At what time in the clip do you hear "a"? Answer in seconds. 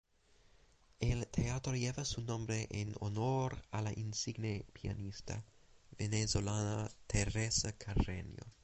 3.69-3.83